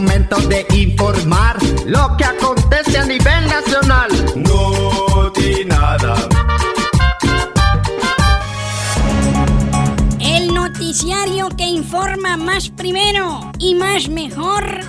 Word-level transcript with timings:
momento 0.00 0.36
de 0.48 0.66
informar 0.74 1.56
lo 1.86 2.14
que 2.18 2.24
acontece 2.24 2.98
a 2.98 3.06
nivel 3.06 3.46
nacional. 3.46 4.10
No 4.36 5.32
nada. 5.66 6.14
El 10.20 10.52
noticiario 10.52 11.48
que 11.56 11.64
informa 11.64 12.36
más 12.36 12.68
primero 12.68 13.50
y 13.58 13.74
más 13.74 14.10
mejor 14.10 14.80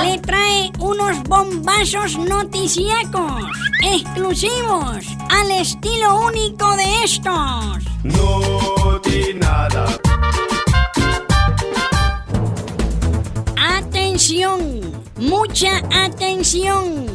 le 0.00 0.18
trae 0.18 0.70
unos 0.78 1.20
bombazos 1.24 2.16
noticíacos 2.16 3.42
exclusivos 3.82 5.04
al 5.28 5.50
estilo 5.50 6.20
único 6.20 6.76
de 6.76 7.04
estos. 7.04 7.82
No 8.04 9.00
nada. 9.40 9.86
Atención, 14.12 15.02
mucha 15.16 15.78
atención. 15.90 17.06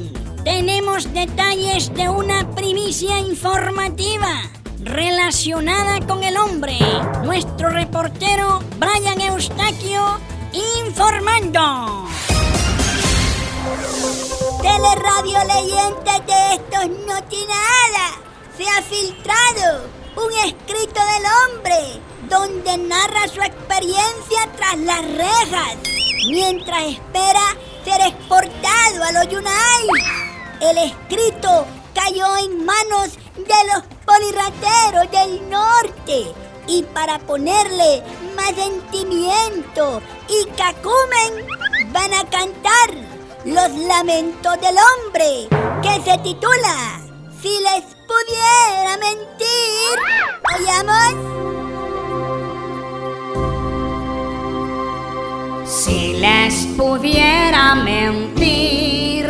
Tenemos 0.44 1.14
detalles 1.14 1.94
de 1.94 2.10
una 2.10 2.50
primicia 2.56 3.20
informativa 3.20 4.42
relacionada 4.80 6.00
con 6.08 6.24
el 6.24 6.36
hombre. 6.38 6.76
Nuestro 7.24 7.70
reportero 7.70 8.62
Brian 8.80 9.22
Eustaquio 9.22 10.18
informando. 10.82 12.08
Teleradio 14.64 15.38
Leyenda 15.54 16.20
de 16.26 16.56
estos 16.56 16.90
no 17.06 17.24
tiene 17.26 17.54
nada. 17.54 18.08
Se 18.58 18.68
ha 18.68 18.82
filtrado 18.82 19.88
un 20.16 20.34
escrito 20.48 21.00
del 21.14 21.26
hombre 21.46 22.02
donde 22.28 22.76
narra 22.90 23.28
su 23.28 23.40
experiencia 23.40 24.50
tras 24.56 24.80
las 24.80 25.06
rejas 25.12 25.97
mientras 26.28 26.84
espera 26.84 27.56
ser 27.84 28.02
exportado 28.02 29.04
a 29.04 29.12
los 29.14 29.28
Yunai. 29.30 29.88
El 30.62 30.78
escrito 30.78 31.66
cayó 31.94 32.38
en 32.38 32.66
manos 32.66 33.18
de 33.36 33.74
los 33.74 33.84
polirrateros 34.06 35.12
del 35.12 35.50
norte 35.50 36.34
y 36.68 36.84
para 36.94 37.20
ponerle 37.20 38.04
más 38.36 38.54
sentimiento 38.56 40.02
y 40.28 40.46
cacumen 40.58 41.46
van 41.92 42.14
a 42.14 42.24
cantar 42.30 42.90
los 43.46 43.70
lamentos 43.88 44.60
del 44.60 44.76
hombre 44.78 45.48
que 45.82 46.04
se 46.04 46.18
titula 46.20 47.00
Si 47.42 47.60
les 47.60 47.84
pudiera 48.08 48.98
mentir. 48.98 50.00
¿Oyamos? 50.60 51.47
Si 55.78 56.14
les 56.14 56.66
pudiera 56.76 57.76
mentir, 57.76 59.30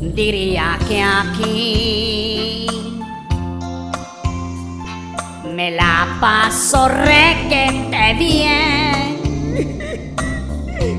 diría 0.00 0.76
que 0.88 1.00
aquí 1.00 2.66
me 5.54 5.70
la 5.70 6.18
paso 6.20 6.88
requete 6.88 8.14
bien, 8.18 10.14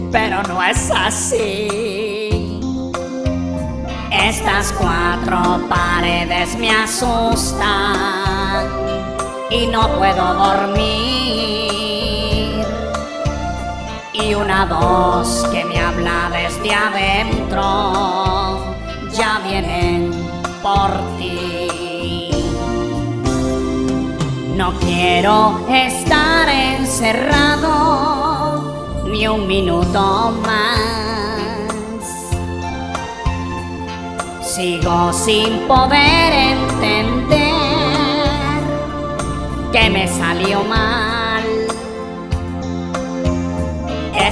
pero 0.10 0.42
no 0.44 0.64
es 0.64 0.90
así. 0.90 2.62
Estas 4.10 4.72
cuatro 4.80 5.68
paredes 5.68 6.56
me 6.58 6.72
asustan 6.72 8.70
y 9.50 9.68
no 9.68 9.98
puedo 9.98 10.34
dormir 10.34 11.71
y 14.22 14.36
una 14.36 14.66
voz 14.66 15.48
que 15.52 15.66
me 15.66 15.80
habla 15.80 16.30
desde 16.32 16.74
adentro 16.74 17.62
ya 19.12 19.40
vienen 19.44 20.12
por 20.62 20.92
ti. 21.18 22.30
No 24.56 24.74
quiero 24.80 25.66
estar 25.70 26.48
encerrado 26.50 27.72
ni 29.08 29.28
un 29.28 29.48
minuto 29.48 30.32
más. 30.46 30.82
Sigo 34.44 35.12
sin 35.14 35.68
poder 35.68 36.34
entender 36.34 37.52
que 39.72 39.90
me 39.90 40.08
salió 40.08 40.64
mal 40.64 41.11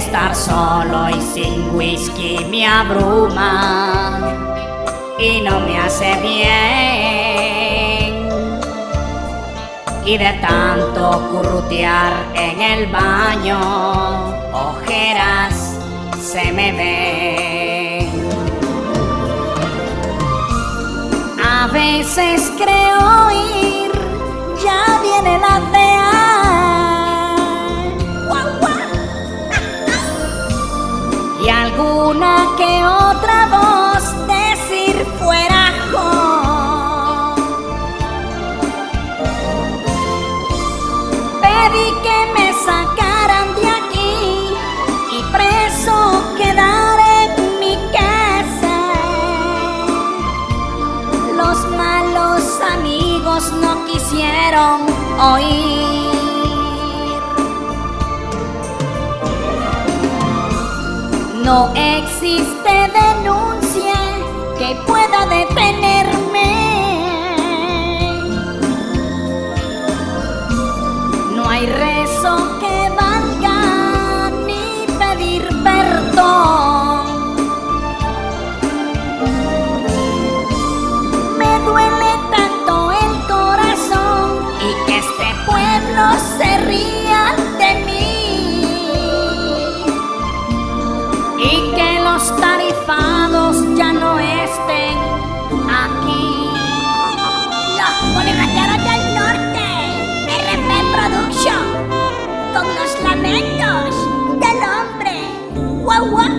Estar 0.09 0.33
solo 0.35 1.07
y 1.07 1.21
sin 1.21 1.69
whisky 1.75 2.43
me 2.49 2.65
abruma 2.65 4.19
y 5.19 5.39
no 5.41 5.59
me 5.59 5.77
hace 5.77 6.15
bien. 6.19 6.49
Y 10.03 10.17
de 10.17 10.33
tanto 10.41 11.29
currutear 11.29 12.13
en 12.33 12.59
el 12.59 12.87
baño, 12.87 13.59
ojeras 14.51 15.77
se 16.19 16.51
me 16.53 16.71
ven. 16.71 18.09
A 21.47 21.67
veces 21.67 22.51
creo 22.57 23.29
ir, 23.29 23.91
ya 24.63 24.99
viene 25.03 25.37
oír. 55.19 56.09
No 61.43 61.71
existe 61.75 62.91
que 62.93 63.48
hombre. 105.99 106.38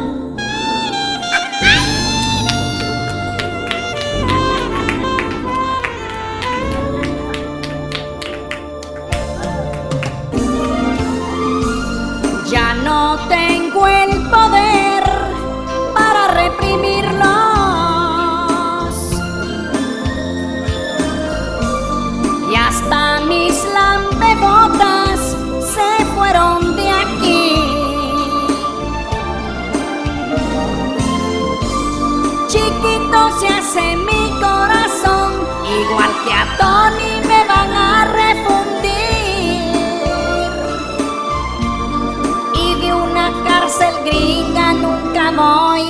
Voy 45.40 45.84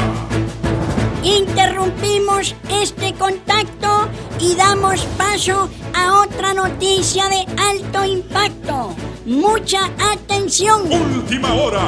Interrumpimos 1.23 2.55
este 2.83 3.15
contacto 3.15 4.09
y 4.41 4.55
damos 4.57 5.05
paso 5.17 5.69
a 5.95 6.21
otra 6.23 6.55
noticia 6.55 7.29
de 7.29 7.41
alto 7.71 8.05
impacto. 8.05 8.95
Mucha 9.27 9.83
atención. 10.13 10.79
Última 10.91 11.55
hora. 11.55 11.85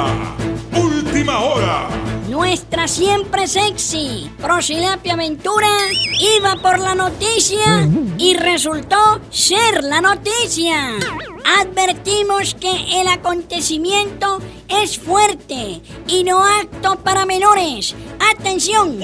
Última 0.75 1.39
hora. 1.39 2.12
Nuestra 2.29 2.87
siempre 2.87 3.47
sexy 3.47 4.31
Prosilapia 4.41 5.13
Aventura 5.13 5.67
iba 6.37 6.55
por 6.55 6.79
la 6.79 6.95
noticia 6.95 7.87
y 8.17 8.35
resultó 8.35 9.19
ser 9.29 9.83
la 9.83 9.99
noticia. 9.99 10.95
Advertimos 11.59 12.55
que 12.55 13.01
el 13.01 13.07
acontecimiento 13.09 14.39
es 14.69 14.97
fuerte 14.97 15.81
y 16.07 16.23
no 16.23 16.43
apto 16.45 16.95
para 16.97 17.25
menores. 17.25 17.93
Atención, 18.31 18.99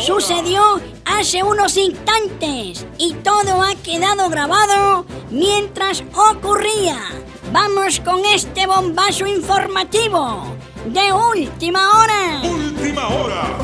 sucedió 0.00 0.80
hace 1.06 1.42
unos 1.42 1.78
instantes 1.78 2.86
y 2.98 3.14
todo 3.14 3.62
ha 3.62 3.74
quedado 3.76 4.28
grabado 4.28 5.06
mientras 5.30 6.04
ocurría. 6.14 6.98
Vamos 7.52 8.00
con 8.00 8.24
este 8.26 8.66
bombazo 8.66 9.26
informativo 9.26 10.59
de 10.86 11.12
última 11.12 11.98
hora. 11.98 12.40
Última 12.42 13.08
hora. 13.08 13.56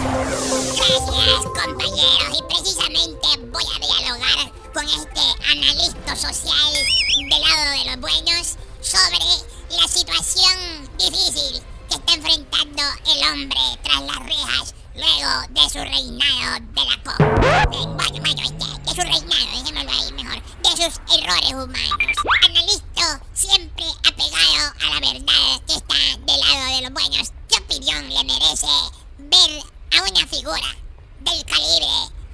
Gracias, 0.77 1.45
compañeros. 1.45 2.39
Y 2.39 2.43
precisamente 2.55 3.29
voy 3.51 3.65
a 3.75 3.79
dialogar 3.79 4.53
con 4.75 4.85
este 4.85 5.21
analista 5.51 6.17
social 6.17 6.73
del 7.31 7.41
lado 7.41 7.71
de 7.71 7.91
los 7.91 8.01
buenos 8.01 8.57
sobre 8.81 9.19
la 9.71 9.89
situación 9.89 10.89
difícil 10.99 11.63
que 11.89 11.97
está 11.97 12.15
enfrentando 12.15 12.83
el 13.07 13.33
hombre 13.33 13.61
tras 13.83 14.03
las 14.03 14.19
rejas 14.19 14.75
luego 14.95 15.31
de 15.51 15.71
su 15.71 15.79
reinado 15.79 16.61
de 16.73 16.85
la 16.85 17.03
COP. 17.05 17.21
Eh, 17.21 17.87
bueno, 17.97 18.21
bueno, 18.21 18.43
de 18.85 18.91
su 18.91 19.01
reinado, 19.01 19.47
dejémoslo 19.53 19.91
ahí 19.91 20.13
mejor, 20.13 20.43
de 20.63 20.71
sus 20.71 21.01
errores 21.19 21.53
humanos. 21.53 22.17
Analista 22.45 23.21
siempre 23.35 23.85
apegado 24.09 24.73
a 24.81 24.95
la 24.95 25.01
verdad 25.01 25.63
que 25.67 25.75
está 25.75 25.95
del 26.25 26.41
lado 26.41 26.75
de 26.75 26.83
los 26.83 26.93
buenos. 26.93 27.33
¿Qué 27.49 27.59
opinión 27.59 28.09
le 28.09 28.25
merece 28.25 28.67
ver 29.19 29.63
a 29.99 30.03
una 30.11 30.27
figura 30.27 30.77
del 31.21 31.45
calibre 31.45 31.87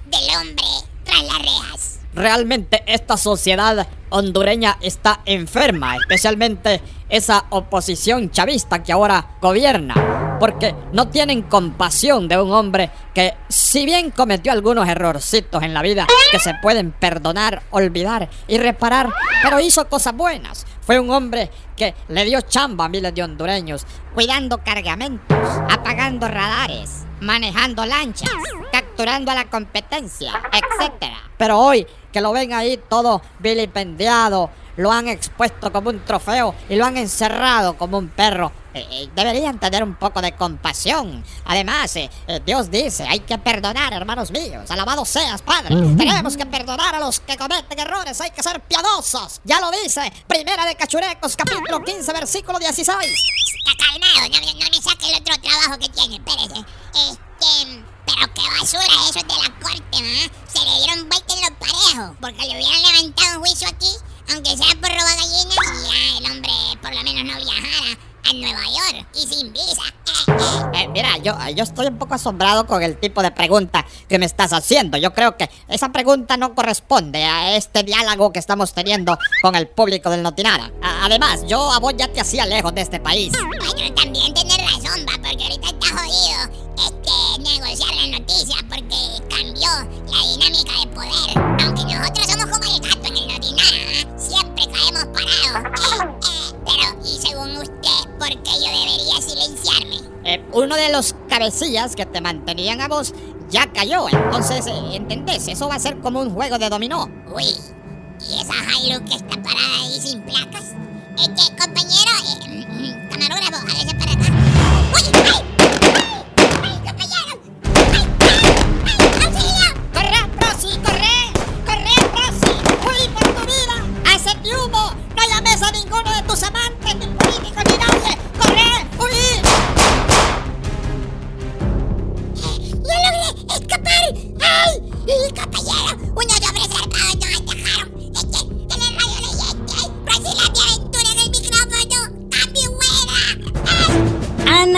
del 0.07 0.37
hombre 0.37 0.67
tras 1.05 1.23
las 1.25 1.39
rejas? 1.39 2.03
Realmente 2.23 2.85
esta 2.87 3.17
sociedad 3.17 3.85
hondureña 4.11 4.79
está 4.81 5.23
enferma, 5.25 5.97
especialmente 5.97 6.81
esa 7.09 7.47
oposición 7.51 8.31
chavista 8.31 8.81
que 8.81 8.93
ahora 8.93 9.39
gobierna, 9.41 10.37
porque 10.39 10.73
no 10.93 11.09
tienen 11.09 11.43
compasión 11.43 12.29
de 12.29 12.41
un 12.41 12.53
hombre 12.53 12.93
que 13.13 13.35
si 13.49 13.85
bien 13.85 14.13
cometió 14.13 14.53
algunos 14.53 14.89
errorcitos 14.89 15.65
en 15.65 15.75
la 15.75 15.83
vida 15.83 16.07
que 16.31 16.39
se 16.39 16.55
pueden 16.63 16.93
perdonar, 16.93 17.65
olvidar 17.73 18.31
y 18.47 18.57
reparar, 18.57 19.09
pero 19.43 19.59
hizo 19.59 19.89
cosas 19.89 20.15
buenas. 20.15 20.65
Fue 20.83 21.01
un 21.01 21.11
hombre 21.11 21.51
que 21.77 21.93
le 22.07 22.25
dio 22.25 22.41
chamba 22.43 22.85
a 22.85 22.89
miles 22.89 23.13
de 23.17 23.25
hondureños, 23.25 23.85
cuidando 24.15 24.59
cargamentos, 24.59 25.37
apagando 25.69 26.29
radares, 26.29 27.05
manejando 27.23 27.87
lanchas, 27.87 28.31
capturando 28.71 29.31
a 29.31 29.35
la 29.35 29.45
competencia, 29.47 30.33
etc. 30.53 31.07
Pero 31.39 31.59
hoy 31.59 31.87
que 32.13 32.21
lo 32.21 32.33
ven 32.33 32.53
ahí 32.53 32.79
todo 32.89 33.23
vilipendiado, 33.39 34.51
lo 34.77 34.93
han 34.93 35.09
expuesto 35.09 35.73
como 35.73 35.91
un 35.91 36.05
trofeo 36.05 36.55
y 36.69 36.77
lo 36.77 36.85
han 36.85 36.97
encerrado 36.97 37.77
como 37.77 37.99
un 37.99 38.09
perro. 38.09 38.53
Eh, 38.75 38.87
eh, 38.91 39.09
deberían 39.15 39.59
tener 39.61 39.83
un 39.83 39.95
poco 39.97 40.23
de 40.23 40.35
compasión. 40.35 41.23
Además, 41.45 41.95
eh, 41.97 42.11
eh, 42.27 42.41
Dios 42.45 42.71
dice, 42.71 43.05
hay 43.07 43.21
que 43.21 43.37
perdonar, 43.39 43.93
hermanos 43.93 44.31
míos. 44.31 44.71
Alabado 44.71 45.05
seas, 45.05 45.43
Padre. 45.43 45.75
Tenemos 45.97 46.37
que 46.37 46.47
perdonar 46.47 46.95
a 46.95 47.01
los 47.01 47.21
que 47.21 47.37
cometen 47.37 47.79
errores. 47.79 48.21
Hay 48.21 48.31
que 48.31 48.43
ser 48.43 48.61
piadosos. 48.63 49.41
Ya 49.45 49.61
lo 49.61 49.71
dice. 49.71 50.11
Primera 50.27 50.65
de 50.65 50.75
Cachurecos, 50.75 51.37
capítulo 51.37 51.83
15, 51.85 52.13
versículo 52.13 52.59
16. 52.59 52.89
Está 52.99 53.85
calmado, 53.85 54.29
no, 54.29 54.41
me- 54.47 54.55
no 54.65 54.71
me 54.71 54.83
saque 54.83 55.11
el 55.11 55.21
otro 55.21 55.35
trabajo 55.43 55.79
que 55.79 55.89
tiene, 55.91 56.17
espérese. 56.17 56.65
Este, 56.95 57.85
pero 58.07 58.35
qué 58.35 58.43
basura 58.59 58.85
eso 59.09 59.21
de 59.21 59.35
la 59.43 59.55
corte, 59.61 59.99
¿ah? 59.99 60.31
Se 60.53 60.65
le 60.65 60.79
dieron 60.79 61.09
vuelta 61.09 61.35
en 61.35 61.41
los 61.41 61.51
parejos, 61.59 62.17
porque 62.21 62.41
le 62.47 62.55
hubieran 62.57 62.83
levantado 62.83 63.39
un 63.39 63.45
juicio 63.47 63.69
aquí, 63.69 63.89
aunque 64.33 64.57
sea 64.57 64.75
por 64.81 64.89
robar 64.91 65.17
gallinas, 65.17 65.57
y 65.57 65.87
ya 65.87 66.19
el 66.19 66.33
hombre 66.33 66.53
por 66.81 66.95
lo 66.95 67.03
menos 67.03 67.25
no 67.25 67.45
viajara 67.45 67.99
a 68.29 68.33
Nueva 68.35 68.61
York 68.65 69.07
y 69.15 69.27
sin 69.27 69.53
visa. 69.53 69.83
Eh, 70.29 70.33
eh. 70.75 70.83
Eh, 70.85 70.89
mira, 70.89 71.17
yo, 71.19 71.35
yo 71.55 71.65
estoy 71.65 71.87
un 71.87 71.99
poco 71.99 72.15
asombrado 72.15 72.67
con 72.67 72.83
el 72.83 72.97
tipo 72.99 73.23
de 73.23 73.31
pregunta 73.31 73.85
que 74.09 74.19
me 74.19 74.27
estás 74.27 74.53
haciendo. 74.53 74.97
Yo 74.99 75.13
creo 75.13 75.37
que 75.37 75.51
esa 75.69 75.91
pregunta 75.91 76.37
no 76.37 76.55
corresponde 76.55 77.25
a 77.25 77.57
este 77.57 77.83
diálogo 77.83 78.33
que 78.33 78.39
estamos 78.39 78.73
teniendo 78.73 79.19
con 79.43 79.55
el 79.57 79.69
público 79.69 80.11
del 80.11 80.23
Notinara. 80.23 80.71
A- 80.83 81.07
además, 81.07 81.41
yo 81.47 81.71
a 81.73 81.79
vos 81.79 81.95
ya 81.97 82.09
te 82.09 82.21
hacía 82.21 82.47
lejos 82.47 82.75
de 82.75 82.83
este 82.83 83.01
país. 83.01 83.33
Bueno, 83.33 83.95
también 83.95 84.33
tenés 84.35 84.57
razón, 84.59 85.05
va, 85.09 85.15
porque 85.17 85.43
ahorita 85.45 85.69
está 85.69 85.89
jodido 85.89 86.63
este, 86.79 87.43
negociar 87.43 87.95
la 87.95 88.19
noticia 88.19 88.57
porque 88.69 89.37
cambió 89.37 89.71
la 90.11 90.27
dinámica 90.27 90.73
de 90.81 90.87
poder. 90.89 91.63
Aunque 91.65 91.85
nosotros 91.95 92.27
somos 92.27 92.47
como 92.59 92.75
el 92.75 92.81
gato 92.81 93.07
en 93.09 93.17
el 93.17 93.29
notinara, 93.29 93.79
¿ah? 93.93 94.19
siempre 94.19 94.65
caemos 94.67 95.05
parados. 95.13 95.81
Eh, 95.81 96.05
eh, 96.05 96.22
pero, 96.65 97.01
y 97.05 97.19
según 97.19 97.57
usted, 97.57 98.11
¿por 98.19 98.29
qué 98.29 98.51
yo 98.61 98.71
debería 98.71 99.21
silenciarme? 99.21 99.97
Eh, 100.25 100.45
uno 100.53 100.77
de 100.77 100.91
los 100.91 101.15
cabecillas 101.29 101.97
que 101.97 102.07
te 102.07 102.21
mantenían 102.21 102.81
a 102.81 102.89
vos 102.89 103.13
ya 103.51 103.67
cayó. 103.73 104.09
Entonces, 104.09 104.67
eh, 104.67 104.73
¿entendés? 104.93 105.49
Eso 105.49 105.69
va 105.69 105.75
a 105.77 105.79
ser 105.79 105.99
como 106.01 106.21
un 106.21 106.31
juego 106.31 106.59
de 106.59 106.69
dominó. 106.69 107.09
Uy, 107.35 107.45
¿y 107.45 108.41
esa 108.41 108.55
Hilux 108.81 109.09
que 109.11 109.17
está 109.17 109.43
parada 109.43 109.83
ahí 109.83 110.01
sin 110.01 110.23
placas? 110.23 110.73
Este, 111.19 111.57
compañero, 111.57 112.13
eh, 112.25 112.49
mm, 112.49 112.83
mm, 112.83 113.09
camarógrafo, 113.11 113.67
hágase 113.67 113.95
para 113.97 114.12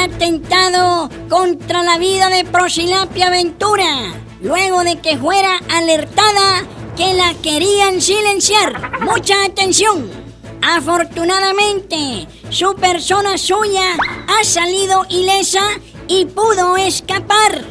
atentado 0.05 1.09
contra 1.31 1.83
la 1.83 1.97
vida 1.97 2.29
de 2.29 2.45
Prosilapia 2.45 3.31
Ventura, 3.31 4.13
luego 4.43 4.85
de 4.85 5.01
que 5.01 5.17
fuera 5.17 5.59
alertada 5.71 6.67
que 6.95 7.15
la 7.15 7.33
querían 7.43 8.03
silenciar. 8.03 9.01
Mucha 9.01 9.35
atención. 9.47 10.11
Afortunadamente, 10.61 12.29
su 12.51 12.75
persona 12.75 13.39
suya 13.39 13.97
ha 14.29 14.45
salido 14.45 15.07
ilesa 15.09 15.65
y 16.07 16.27
pudo 16.27 16.77
escapar. 16.77 17.65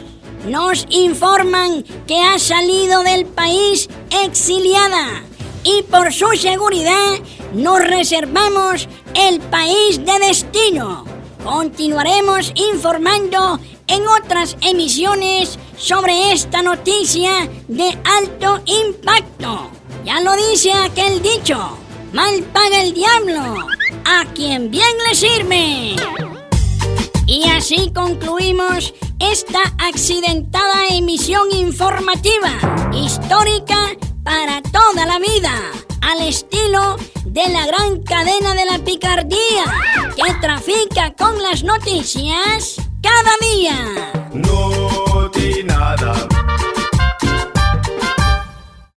Nos 0.48 0.88
informan 0.90 1.84
que 2.08 2.20
ha 2.20 2.40
salido 2.40 3.04
del 3.04 3.28
país 3.28 3.90
exiliada 4.24 5.24
y 5.64 5.84
por 5.84 6.12
su 6.12 6.32
seguridad 6.36 7.14
nos 7.54 7.80
reservamos 7.80 8.90
el 9.14 9.40
país 9.40 10.04
de 10.04 10.20
destino. 10.20 11.13
Continuaremos 11.44 12.54
informando 12.56 13.60
en 13.88 14.08
otras 14.08 14.56
emisiones 14.62 15.60
sobre 15.78 16.32
esta 16.32 16.62
noticia 16.62 17.50
de 17.68 17.98
alto 18.06 18.62
impacto. 18.66 19.70
Ya 20.06 20.22
lo 20.22 20.36
dice 20.36 20.72
aquel 20.72 21.22
dicho, 21.22 21.78
mal 22.14 22.44
paga 22.54 22.82
el 22.82 22.94
diablo, 22.94 23.68
a 24.06 24.26
quien 24.34 24.72
bien 24.72 24.98
le 25.10 25.16
sirve. 25.16 25.96
Y 27.26 27.50
así 27.50 27.92
concluimos 27.94 28.94
esta 29.20 29.60
accidentada 29.80 30.88
emisión 30.92 31.52
informativa, 31.52 32.52
histórica 32.94 33.90
para 34.24 34.62
toda 34.62 35.06
la 35.06 35.20
vida, 35.20 35.52
al 36.02 36.22
estilo 36.22 36.98
de 37.34 37.50
la 37.50 37.66
gran 37.66 38.04
cadena 38.04 38.54
de 38.54 38.64
la 38.64 38.78
picardía 38.78 39.64
que 40.16 40.34
trafica 40.40 41.16
con 41.16 41.42
las 41.42 41.64
noticias 41.64 42.76
cada 43.02 43.32
día. 43.42 44.12
No 44.34 45.32
nada. 45.66 46.33